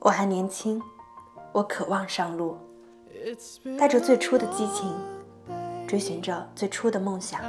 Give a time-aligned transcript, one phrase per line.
[0.00, 0.80] 我还年轻，
[1.52, 2.56] 我渴望上路，
[3.78, 4.94] 带着最初的激情，
[5.88, 7.40] 追寻着最初的梦想，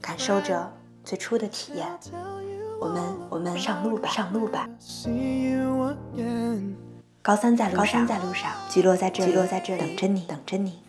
[0.00, 1.86] 感受着最初的体验。
[2.80, 4.68] 我们，我们上路吧，上路吧。
[7.20, 10.82] 高三在路上，高三在路上，聚落在这里，落在这里，等着你，等着你。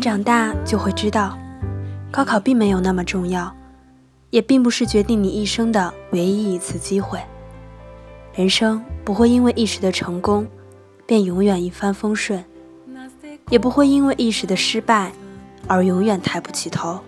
[0.00, 1.36] 长大，就会知道，
[2.10, 3.54] 高考并没有那么重要，
[4.30, 7.20] 也并不是决定你一生的唯一一次机会。
[8.34, 10.46] 人生不会因为一时的成功，
[11.06, 12.44] 便永远一帆风顺，
[13.50, 15.10] 也不会因为一时的失败，
[15.66, 17.00] 而永远抬不起头。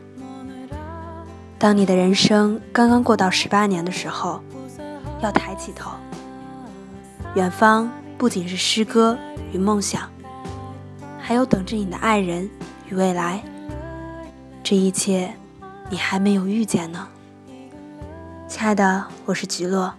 [1.59, 4.41] 当你的人生刚刚过到十八年的时候，
[5.21, 5.91] 要抬起头，
[7.35, 9.17] 远方不仅是诗歌
[9.53, 10.09] 与梦想。
[11.23, 12.51] 还有等着你的爱人
[12.91, 13.41] 与未来，
[14.65, 15.33] 这一切
[15.89, 17.07] 你还没有遇见呢，
[18.49, 19.95] 亲爱的，我是菊落，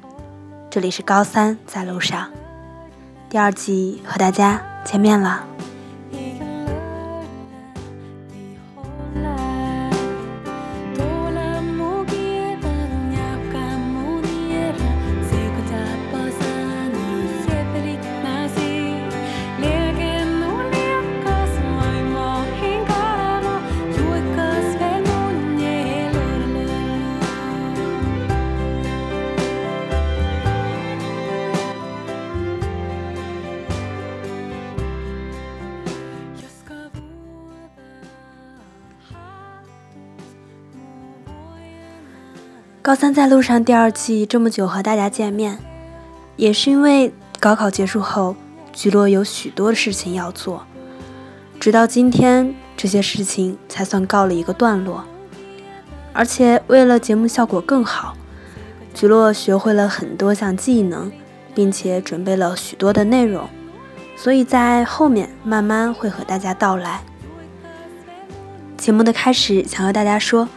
[0.70, 2.30] 这里是高三在路上，
[3.30, 5.46] 第二季和大家见面了。
[42.92, 45.58] 高三在路上第二季这么久和大家见面，
[46.36, 48.36] 也是因为高考结束后，
[48.74, 50.66] 菊落有许多的事情要做，
[51.58, 55.06] 直到今天这些事情才算告了一个段落。
[56.12, 58.14] 而且为了节目效果更好，
[58.94, 61.10] 菊落学会了很多项技能，
[61.56, 63.48] 并且准备了许多的内容，
[64.18, 67.02] 所以在后面慢慢会和大家道来。
[68.76, 70.50] 节目的开始，想和大家说。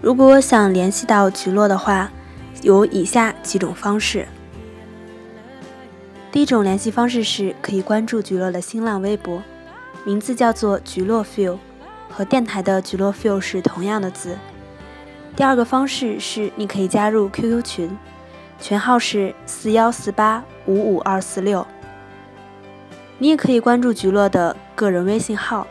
[0.00, 2.10] 如果想联系到菊落的话，
[2.62, 4.28] 有以下几种方式。
[6.30, 9.42] 第一种联系方式是可以关注菊落的新浪微博，
[10.04, 11.58] 名字叫做菊落 feel，
[12.08, 14.36] 和电台的菊落 feel 是同样的字。
[15.34, 17.98] 第二个方式是你可以加入 QQ 群，
[18.60, 21.66] 群号是四幺四八五五二四六。
[23.18, 25.66] 你也可以关注菊落的个人微信号，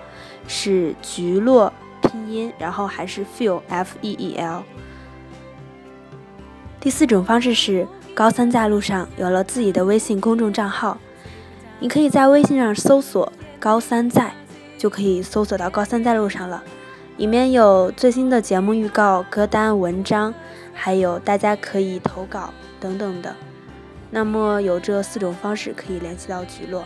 [0.48, 1.72] 是菊落。
[2.02, 4.64] 拼音，然后还是 feel f e e l。
[6.80, 10.98] 第四种方式是高三在路上有了自己的微信公众账号，
[11.80, 14.32] 你可以在微信上搜索“高三在”，
[14.78, 16.64] 就可以搜索到高三在路上了。
[17.18, 20.34] 里面有最新的节目预告、歌单、文章，
[20.74, 23.36] 还有大家可以投稿等等的。
[24.12, 26.84] 那么有这四种方式可以联系到菊落。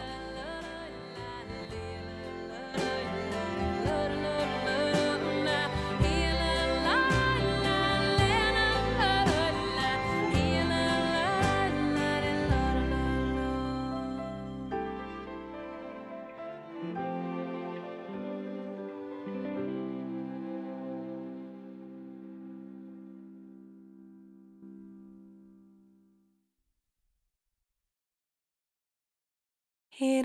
[29.93, 30.21] 第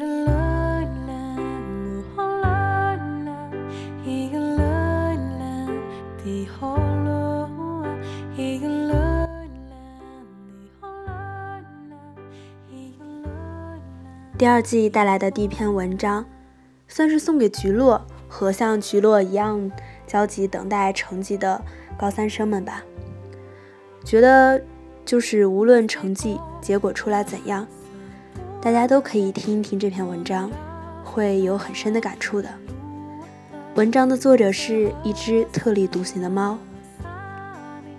[14.47, 16.25] 二季带来的第一篇文章，
[16.87, 19.73] 算是送给菊落和像菊落一样
[20.07, 21.61] 焦急等待成绩的
[21.99, 22.85] 高三生们吧。
[24.05, 24.63] 觉得
[25.05, 27.67] 就是无论成绩结果出来怎样。
[28.63, 30.51] 大家都可以听一听这篇文章，
[31.05, 32.49] 会有很深的感触的。
[33.77, 36.59] 文章的作者是一只特立独行的猫。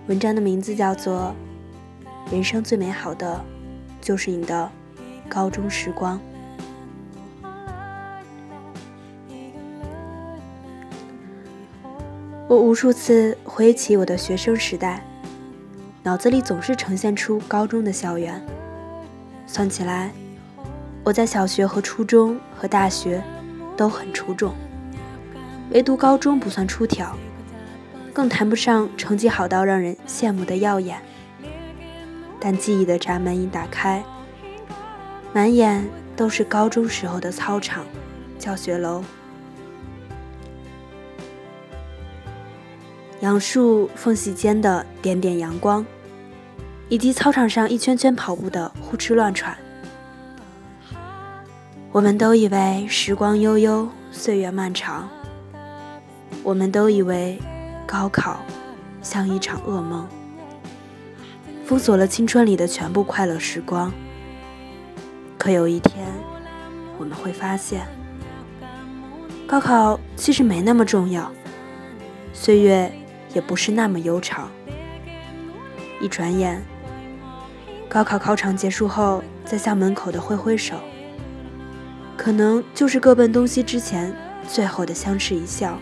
[0.08, 1.34] 文章的名字叫做
[2.32, 3.42] 《人生最美好的
[4.00, 4.70] 就是你的
[5.28, 6.18] 高中时光》。
[12.46, 15.02] 我无数次回忆起我的学生时代，
[16.02, 18.44] 脑子里总是呈现出高中的校园。
[19.46, 20.10] 算起来。
[21.08, 23.24] 我在小学和初中和大学
[23.78, 24.54] 都很出众，
[25.70, 27.16] 唯独高中不算出挑，
[28.12, 31.00] 更谈不上成绩好到让人羡慕的耀眼。
[32.38, 34.04] 但记忆的闸门一打开，
[35.32, 37.86] 满眼都是高中时候的操场、
[38.38, 39.02] 教学楼、
[43.20, 45.86] 杨树缝隙间的点点阳光，
[46.90, 49.56] 以及操场上一圈圈跑步的呼哧乱喘。
[51.98, 55.08] 我们都以为时光悠悠，岁月漫长。
[56.44, 57.36] 我们都以为
[57.88, 58.38] 高考
[59.02, 60.06] 像一场噩梦。
[61.64, 63.92] 封锁了青春里的全部快乐时光。
[65.36, 66.06] 可有一天，
[66.98, 67.84] 我们会发现，
[69.44, 71.28] 高考其实没那么重要，
[72.32, 72.92] 岁月
[73.34, 74.48] 也不是那么悠长。
[76.00, 76.62] 一转眼，
[77.88, 80.76] 高考考场结束后，在校门口的挥挥手，
[82.28, 84.14] 可能就是各奔东西之前
[84.46, 85.78] 最后的相视一笑。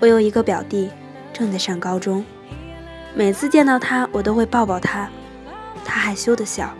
[0.00, 0.88] 我有一个表弟。
[1.30, 2.24] 正在上高中，
[3.14, 5.10] 每次见到他，我都会抱抱他，
[5.84, 6.74] 他害羞的笑，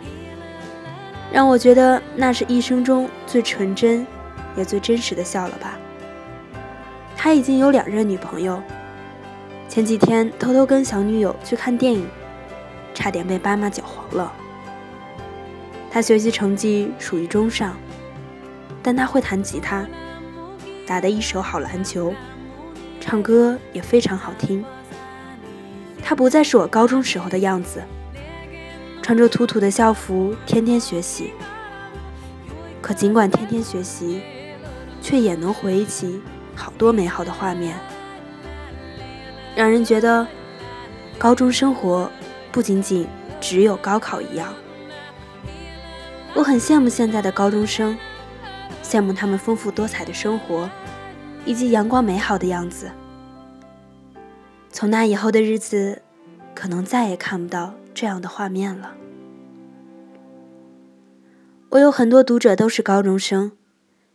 [1.31, 4.05] 让我觉得那是一生中最纯真，
[4.55, 5.77] 也最真实的笑了吧。
[7.15, 8.59] 他已经有两任女朋友，
[9.69, 12.07] 前几天偷偷跟小女友去看电影，
[12.91, 14.33] 差点被爸妈搅黄了。
[15.93, 17.75] 他学习成绩属于中上，
[18.81, 19.85] 但他会弹吉他，
[20.87, 22.13] 打得一手好篮球。
[23.01, 24.63] 唱歌也非常好听。
[26.01, 27.81] 他不再是我高中时候的样子，
[29.01, 31.33] 穿着土土的校服，天天学习。
[32.81, 34.21] 可尽管天天学习，
[35.01, 36.21] 却也能回忆起
[36.55, 37.75] 好多美好的画面，
[39.55, 40.25] 让人觉得
[41.17, 42.09] 高中生活
[42.49, 43.05] 不仅仅
[43.41, 44.53] 只有高考一样。
[46.35, 47.97] 我很羡慕现在的高中生，
[48.83, 50.69] 羡慕他们丰富多彩的生活。
[51.45, 52.91] 以及阳光美好的样子。
[54.69, 56.01] 从那以后的日子，
[56.53, 58.93] 可能再也看不到这样的画面了。
[61.69, 63.53] 我有很多读者都是高中生，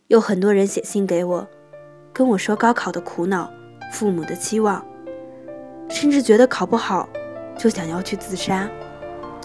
[0.07, 1.47] 有很多人写信给我，
[2.13, 3.51] 跟我说高考的苦恼、
[3.91, 4.85] 父母的期望，
[5.89, 7.09] 甚至觉得考不好
[7.57, 8.69] 就想要去自杀，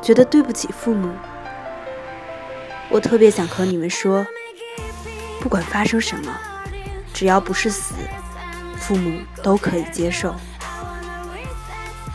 [0.00, 1.10] 觉得对不起父母。
[2.92, 4.26] 我特别想和你们说，
[5.40, 6.30] 不管发生什么。
[7.14, 7.94] 只要不是死，
[8.78, 10.34] 父母都可以接受。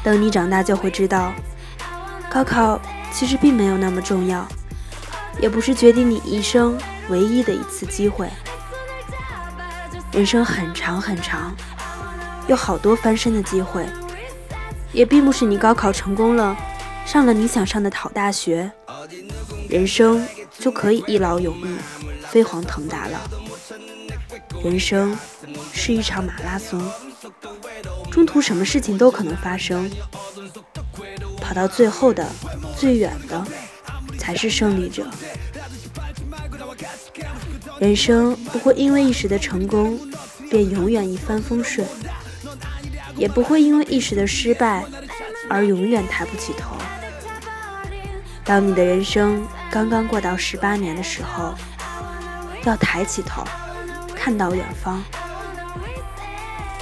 [0.03, 1.33] 等你长大就会知道，
[2.29, 2.79] 高考
[3.11, 4.47] 其实并没有那么重要，
[5.39, 6.77] 也不是决定你一生
[7.09, 8.29] 唯一的一次机会。
[10.11, 11.55] 人生很长很长，
[12.47, 13.85] 有好多翻身的机会，
[14.91, 16.55] 也并不是你高考成功了，
[17.05, 18.69] 上了你想上的好大学，
[19.69, 20.25] 人生
[20.59, 21.77] 就可以一劳永逸、
[22.27, 23.19] 飞黄腾达了。
[24.63, 25.15] 人生
[25.73, 26.81] 是一场马拉松，
[28.11, 29.89] 中途什么事情都可能发生，
[31.39, 32.27] 跑到最后的、
[32.75, 33.45] 最远的
[34.17, 35.05] 才是胜利者。
[37.79, 39.99] 人生不会因为一时的成功
[40.49, 41.87] 便永远一帆风顺，
[43.15, 44.83] 也不会因为一时的失败
[45.47, 46.75] 而永远抬不起头。
[48.43, 51.53] 当你的人生刚刚过到十八年的时候，
[52.63, 53.43] 要抬起头。
[54.15, 55.01] 看到远方，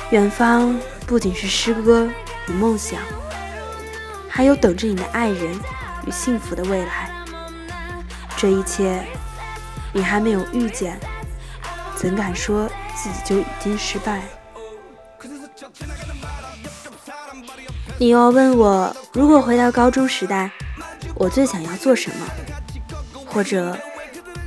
[0.09, 0.75] 远方
[1.05, 2.09] 不仅是诗歌
[2.47, 2.99] 与梦想，
[4.27, 5.53] 还有等着你的爱人
[6.07, 7.11] 与幸福的未来。
[8.35, 9.05] 这一切
[9.93, 10.99] 你还没有遇见，
[11.95, 14.21] 怎敢说自己就已经失败？
[17.99, 20.49] 你要问我，如果回到高中时代，
[21.13, 22.25] 我最想要做什么，
[23.35, 23.77] 或者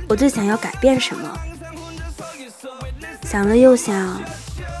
[0.07, 1.39] 我最想要改变什么？
[3.21, 4.19] 想了又想，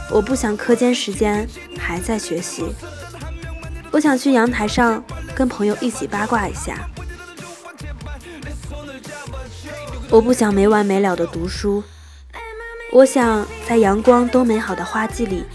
[0.09, 1.47] 我不想课间时间
[1.77, 2.73] 还在学习，
[3.91, 5.03] 我想去阳台上
[5.35, 6.89] 跟朋友一起八卦一下。
[10.09, 11.83] 我不想没完没了的读书，
[12.91, 15.45] 我想在阳光都美好的花季里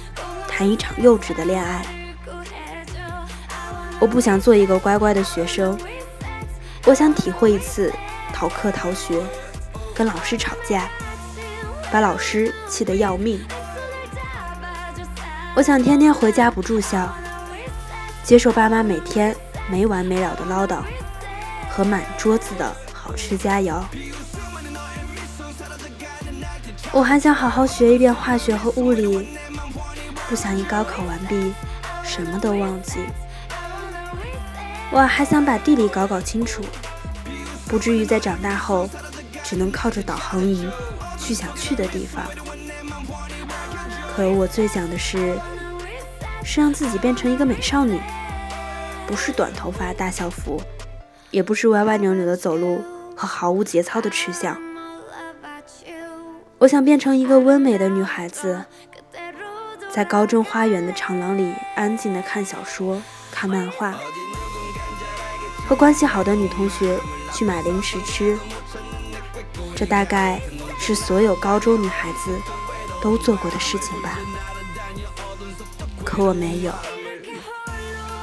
[0.46, 1.84] 谈一场幼稚的恋爱。
[3.98, 5.76] 我不想做一个乖乖的学生，
[6.84, 7.92] 我想体会一次
[8.44, 9.22] 逃课逃学，
[9.94, 10.86] 跟老师吵架。
[11.90, 13.40] 把老师气得要命。
[15.54, 17.08] 我想天天回家不住校，
[18.22, 19.34] 接受爸妈每天
[19.70, 20.80] 没完没了的唠叨
[21.70, 23.82] 和满桌子的好吃佳肴。
[26.92, 29.38] 我还想好好学一遍化学和物理，
[30.28, 31.54] 不想一高考完毕
[32.02, 32.98] 什么都忘记。
[34.90, 36.62] 我还想把地理搞搞清楚，
[37.74, 38.88] 不至于在长大后
[39.42, 40.64] 只能靠着导航仪。
[41.18, 42.24] 去想去的地方，
[44.14, 45.36] 可我最想的是，
[46.44, 47.98] 是让自己变成一个美少女，
[49.08, 50.62] 不是短头发大校服，
[51.32, 52.80] 也不是歪歪扭扭的走路
[53.16, 54.56] 和毫无节操的吃相。
[56.58, 58.64] 我想变成一个温美的女孩子，
[59.90, 63.02] 在高中花园的长廊里安静的看小说、
[63.32, 63.94] 看漫画，
[65.66, 66.96] 和关系好的女同学
[67.34, 68.38] 去买零食吃。
[69.76, 70.40] 这大概
[70.78, 72.40] 是所有高中女孩子
[73.02, 74.18] 都做过的事情吧。
[76.04, 76.72] 可我没有。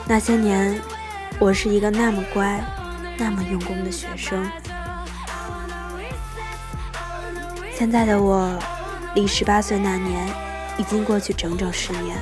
[0.08, 0.82] 那些年，
[1.40, 2.64] 我是一个那么乖、
[3.18, 4.50] 那么用功的学生。
[7.74, 8.58] 现在的我，
[9.16, 10.28] 离十八岁那年
[10.78, 12.18] 已经过去整整十年。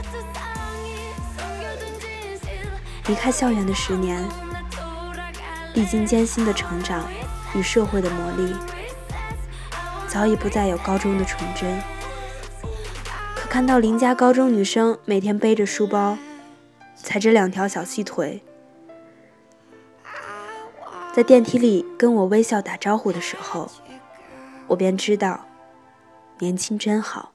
[3.08, 4.24] 离开校园的十年，
[5.79, 7.07] 历经艰辛的成长
[7.55, 8.53] 与社会的磨砺，
[10.09, 11.79] 早已不再有高中的纯真。
[13.33, 16.17] 可看到邻家高中女生每天背着书包，
[16.98, 18.43] 踩着两条小细腿，
[21.13, 23.71] 在电梯里跟我微笑打招呼的时候，
[24.67, 25.45] 我便知道。
[26.39, 27.31] 年轻真好，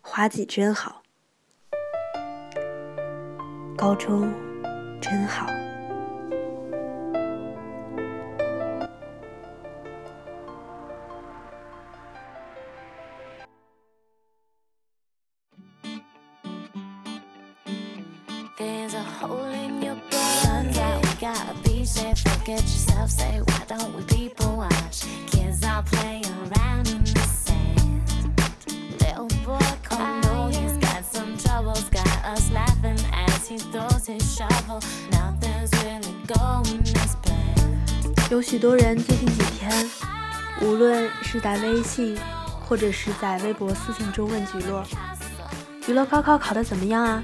[0.00, 1.02] 花季真好，
[3.76, 4.28] 高中
[5.00, 5.46] 真好。
[38.30, 39.90] 有许多人最近几天，
[40.62, 42.16] 无论是在微信，
[42.66, 44.84] 或者是在微博私信中问菊落
[45.82, 47.22] ：“菊乐高考考得怎么样啊？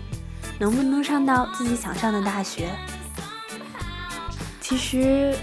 [0.59, 2.71] 能不能上到自己想上的大学？”
[4.61, 5.37] 其实，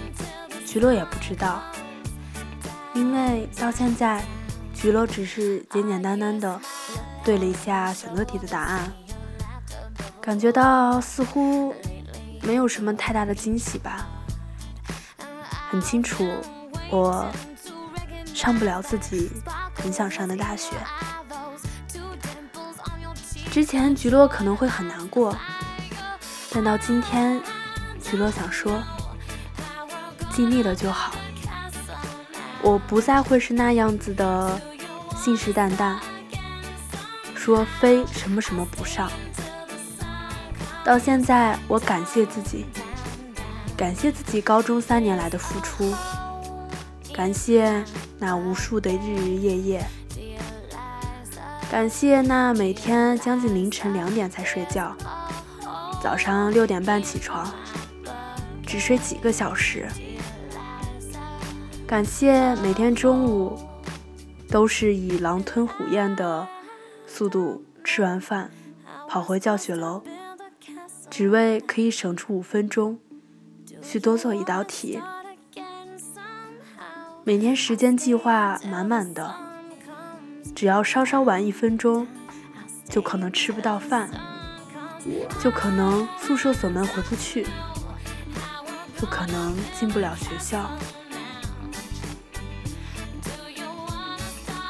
[0.65, 1.61] 菊落也不知道，
[2.93, 4.23] 因为到现在，
[4.73, 6.59] 菊落只是简简单单的
[7.23, 8.91] 对了一下选择题的答案，
[10.23, 11.75] 感觉到似乎
[12.43, 14.07] 没有什么太大的惊喜吧。
[15.69, 16.25] 很清楚，
[16.89, 17.29] 我
[18.33, 19.29] 上不了自己
[19.75, 20.77] 很想上的大学。
[23.51, 25.35] 之前菊落可能会很难过，
[26.53, 27.41] 但到今天，
[28.01, 28.81] 菊落想说，
[30.31, 31.13] 尽力了就好。
[32.61, 34.57] 我不再会是那样子的
[35.17, 35.97] 信誓旦旦，
[37.35, 39.11] 说非什么什么不上。
[40.85, 42.65] 到现在，我感谢自己。
[43.75, 45.91] 感谢自己高中三年来的付出，
[47.11, 47.83] 感谢
[48.19, 49.85] 那无数的日日夜夜，
[51.71, 54.95] 感谢那每天将近凌晨两点才睡觉，
[56.01, 57.51] 早上六点半起床，
[58.65, 59.87] 只睡几个小时，
[61.87, 63.57] 感谢每天中午
[64.49, 66.47] 都是以狼吞虎咽的
[67.07, 68.51] 速度吃完饭，
[69.09, 70.03] 跑回教学楼，
[71.15, 72.97] 只为可以省出五分钟。
[73.83, 74.99] 去多做一道题，
[77.23, 79.35] 每天时间计划满满的，
[80.55, 82.07] 只要稍稍晚一分钟，
[82.89, 84.09] 就可能吃不到饭，
[85.39, 87.45] 就可能宿舍锁门回不去，
[88.97, 90.71] 就可能进不了学校。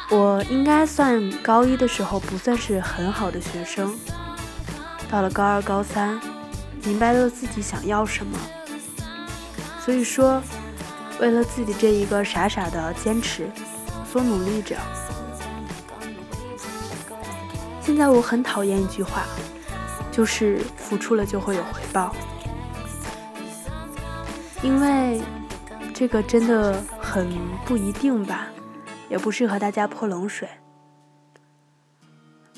[0.10, 3.98] 我应该算高一的时候不算是很好的学生，
[5.10, 6.20] 到了高二、高三，
[6.86, 8.38] 明白了自己想要什么。
[9.84, 10.42] 所以说，
[11.20, 13.50] 为了自己这一个傻傻的坚持，
[14.12, 14.78] 所努力着。
[17.82, 19.26] 现在我很讨厌一句话，
[20.12, 22.16] 就是付出了就会有回报，
[24.62, 25.22] 因为
[25.94, 27.30] 这个真的很
[27.66, 28.48] 不一定吧，
[29.10, 30.48] 也不适合大家泼冷水。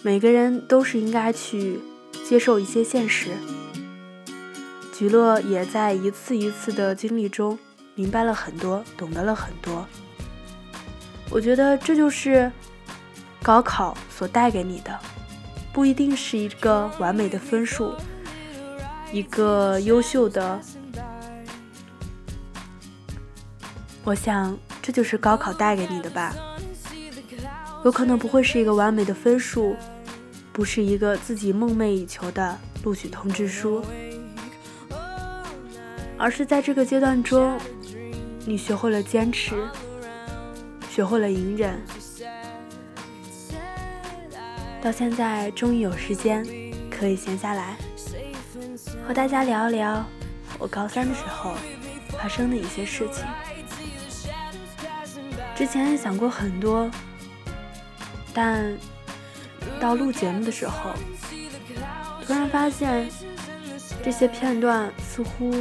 [0.04, 1.80] 每个人都是应该去
[2.24, 3.32] 接受一些现实。
[4.98, 7.60] 菊乐也在一次一次的经历中
[7.96, 9.86] 明白了很多，懂得了很多。
[11.30, 12.50] 我觉得这就是
[13.44, 14.98] 高考所带给你的，
[15.74, 17.94] 不一定是一个完美的分数，
[19.12, 20.58] 一个优秀的。
[24.06, 26.34] 我想这就是高考带给你的吧。
[27.84, 29.76] 有可能不会是一个完美的分数，
[30.54, 33.84] 不是一个自己梦寐以求的录取通知书。
[36.26, 37.56] 而是在这个阶段中，
[38.48, 39.56] 你学会了坚持，
[40.90, 41.80] 学会了隐忍。
[44.82, 46.44] 到现在终于有时间
[46.90, 47.78] 可以闲下来，
[49.08, 50.04] 和大家聊一聊
[50.58, 51.54] 我高三的时候
[52.18, 53.24] 发生的一些事情。
[55.56, 56.90] 之前想过很多，
[58.34, 58.76] 但
[59.80, 60.90] 到录节目的时候，
[62.26, 63.08] 突然发现
[64.04, 65.54] 这些片段似乎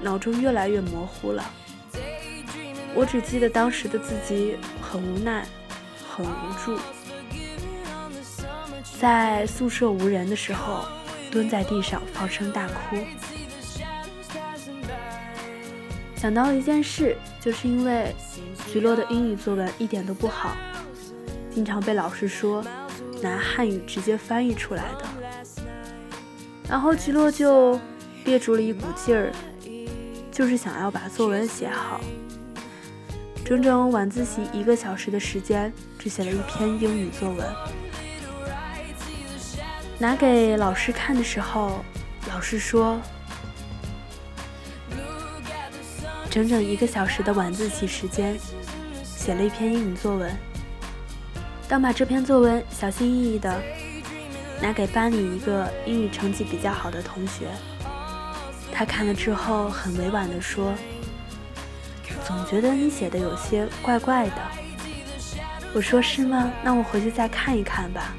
[0.00, 1.44] 脑中越来越模糊了。
[2.94, 5.46] 我只记得当时的自己很无奈，
[6.08, 6.78] 很无助。
[9.00, 10.84] 在宿舍无人的时候，
[11.30, 12.96] 蹲在地上放声大哭。
[16.16, 18.12] 想到了一件事，就是因为
[18.72, 20.56] 菊落的英语作文一点都不好，
[21.54, 22.64] 经常被老师说
[23.22, 25.04] 拿汉语直接翻译出来的。
[26.68, 27.78] 然后菊落就
[28.24, 29.32] 憋住了一股劲儿，
[30.38, 32.00] 就是想要把作文写好。
[33.44, 37.44] 整整晚自习一个小时的时间，只写了一篇英语作文。
[39.98, 41.84] 拿给老师看的时候，
[42.28, 43.00] 老师说
[46.30, 48.38] ：“整整一个小时的晚自习时间，
[49.02, 50.32] 写了一篇英语作文。
[51.68, 53.60] 当把这篇作文小心翼翼的
[54.62, 57.48] 拿给班里一个英语成绩比较好的同学，
[58.78, 60.72] 他看了之后，很委婉的说
[62.24, 64.40] ：‘总觉得你写的有些怪怪的。’
[65.74, 66.48] 我说：‘是吗？
[66.62, 68.14] 那我回去再看一看吧。’”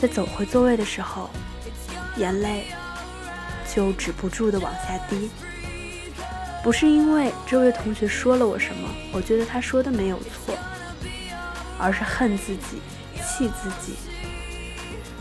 [0.00, 1.28] 在走回座位的时候，
[2.16, 2.64] 眼泪
[3.74, 5.28] 就止不住的往下滴。
[6.62, 10.56] 不是因为这位同学说了我什么，我觉得他说的没有错，
[11.78, 12.80] 而是恨自己，
[13.16, 13.96] 气自己，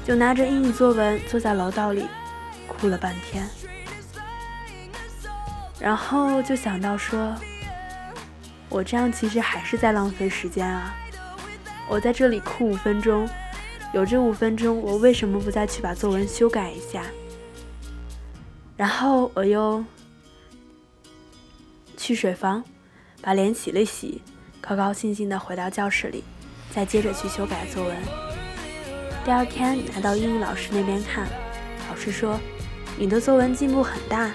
[0.07, 2.07] 就拿着英语作文坐在楼道里
[2.65, 3.45] 哭了半天。
[5.77, 7.35] 然后就想到说，
[8.69, 10.95] 我这样其实还是在浪费时间啊！
[11.89, 13.27] 我在这里哭五分钟。
[13.93, 17.03] 有这五分钟，我为什么不再去把作文修改一下？
[18.77, 19.83] 然后我又
[21.97, 22.63] 去水房
[23.21, 24.21] 把脸洗了洗，
[24.61, 26.23] 高高兴兴地回到教室里，
[26.71, 28.26] 再接着去修改作文。
[29.27, 31.27] 第二天拿到英语老师那边看，
[31.89, 32.39] 老师说
[32.97, 34.31] ：“你的作文进步很大。”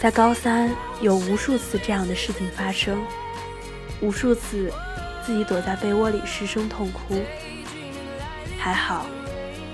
[0.00, 3.04] 在高三有无数次这样的事情发生，
[4.00, 4.72] 无数次。
[5.26, 7.22] 自己躲在被窝里失声痛哭，
[8.58, 9.06] 还好，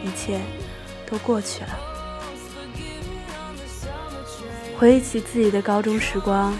[0.05, 0.41] 一切
[1.09, 1.79] 都过去了。
[4.77, 6.53] 回忆起自己的高中时光，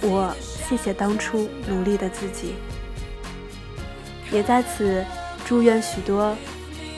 [0.00, 2.54] 我谢谢当初努力的自己，
[4.32, 5.04] 也在此
[5.44, 6.36] 祝愿许多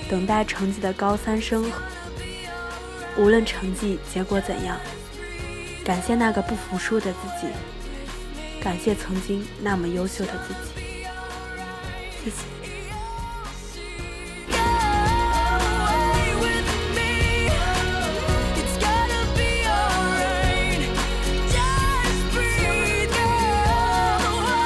[0.08, 1.70] 等待成绩的高三生，
[3.16, 4.76] 无论成绩结果怎样，
[5.84, 7.52] 感谢那个不服输的自己。
[8.60, 10.82] 感谢曾经那么优秀的自己，
[12.24, 12.36] 谢谢。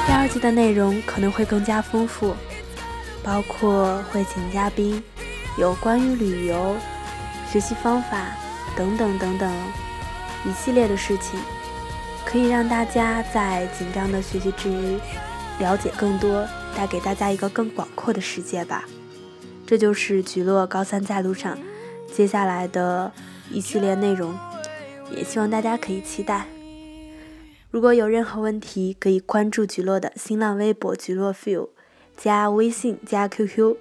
[0.07, 2.35] 第二季的内容可能会更加丰富，
[3.23, 5.01] 包括会请嘉宾，
[5.57, 6.75] 有关于旅游、
[7.51, 8.27] 学习方法
[8.75, 9.51] 等等等等
[10.45, 11.39] 一系列的事情。
[12.25, 14.97] 可以让大家在紧张的学习之余，
[15.59, 18.85] 了解更多，带给大家一个更广阔的世界吧。
[19.67, 21.57] 这就是菊落高三在路上
[22.11, 23.11] 接下来的
[23.51, 24.35] 一系列内容，
[25.11, 26.47] 也希望大家可以期待。
[27.69, 31.69] 如果有任何问题，可以关注菊落的新浪微博“菊落 feel”，
[32.15, 33.75] 加微信加 QQ，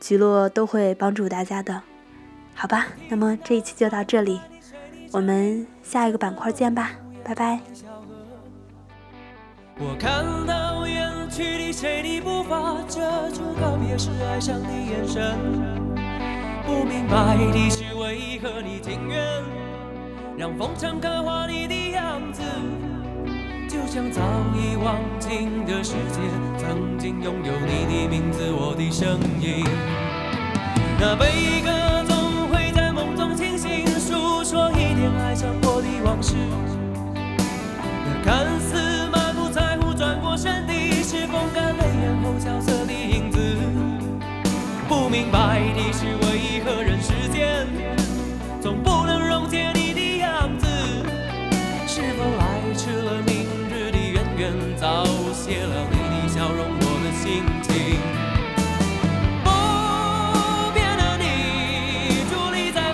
[0.00, 1.82] 菊落都会帮助大家的。
[2.54, 4.40] 好吧，那么这一期就到这里，
[5.12, 6.92] 我们下一个板块见吧。
[7.24, 7.58] 拜拜。
[9.76, 15.36] 我看到远去的谁的步伐，遮住告别时哀伤的眼神。
[16.64, 19.42] 不明白的是为何你情愿
[20.36, 22.42] 让风尘刻画你的样子，
[23.74, 24.22] 就像早
[24.54, 26.20] 已忘情的世界，
[26.56, 29.64] 曾经拥有你的名字，我的声音。
[31.00, 36.36] 那悲歌总会在梦中清醒，诉说一点爱上过的往事。
[37.16, 43.38] 那看似满不在乎，转过身的是风干泪眼后萧瑟的影子。
[44.88, 47.66] 不明白的是，为何人世间
[54.84, 55.93] 早谢了？